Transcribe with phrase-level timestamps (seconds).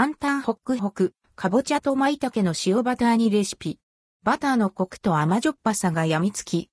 [0.00, 3.80] 簡単ホックホク、かぼちゃと舞茸の塩バター煮レシピ。
[4.22, 6.70] バターのコクと甘じょっぱさが病みつき。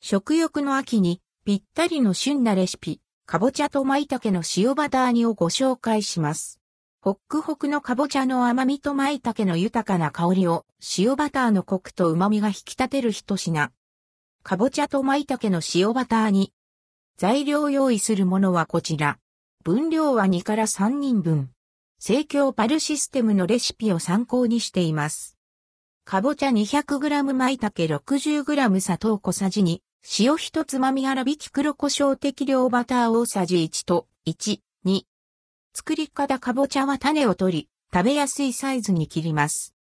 [0.00, 6.58] 食欲の秋にぴったりの旬なレシピ、かぼちゃと舞茸の塩バター煮をご紹介します。
[7.02, 10.64] ホックホクのかぼちゃの甘みと舞茸の豊かな香りを
[10.96, 13.70] 塩バターのコクと旨みが引き立てる一品。
[14.42, 16.54] かぼちゃと舞茸の塩バター煮。
[17.18, 19.18] 材料用意するものはこちら。
[19.62, 21.50] 分量は2から3人分。
[21.98, 25.36] 生協パルシステムのレシピを参考にしています。
[26.06, 29.80] かぼちゃ 200g 舞茸 60g 砂糖小さじ2、
[30.18, 35.02] 塩一つまみ粗挽き黒胡椒適量バター大さじ1と1、2、
[35.74, 39.74] 作り方かぼちゃは種を取り、食べやすいサイズに切ります。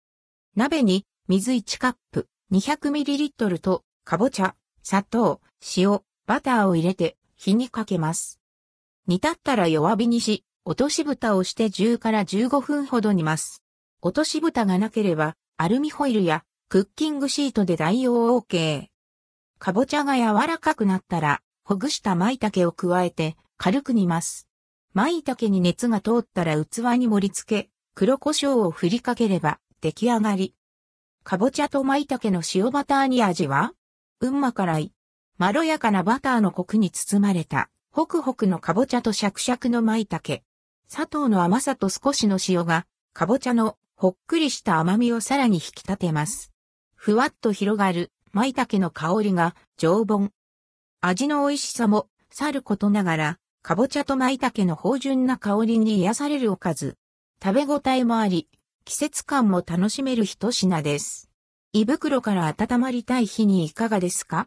[0.55, 5.39] 鍋に水1カップ 200ml とかぼちゃ、砂糖、
[5.77, 8.39] 塩、バターを入れて火にかけます。
[9.07, 13.63] 煮立ったら弱火にし、落とし蓋をして10から15分ほど煮ます。
[14.01, 18.87] 落とし蓋がなければ、アルミホイルやクッキングシートで代用 OK。
[19.59, 24.45] かぼちゃが柔らかくなったら、ほぐした舞茸を加えて軽く煮ます。
[24.93, 30.53] 舞茸に熱が通ったら器に盛り付け、黒胡椒を振りかければ出来上がり。
[31.23, 33.71] かぼちゃと舞茸の塩バターに味は？
[34.19, 34.93] うんま辛い。
[35.37, 40.43] まろやかなバターのコクに包まれた、ホクホクのかぼちゃとシャクシャクの舞茸。
[40.87, 46.51] 砂糖の甘さと少しの塩が、かぼちゃのほっくりした甘みをさらに引き立てます。
[46.93, 50.31] ふわっと広がる舞茸の香りが常盆。
[51.01, 56.99] 味の美味しさもさることながら、かぼちゃと舞茸の芳醇な香りに癒されるおかず。
[57.43, 58.47] 食べ応えもあり、
[58.85, 61.31] 季節感も楽しめる一品です。
[61.73, 64.45] 胃袋から温まりたい日にいかがですか？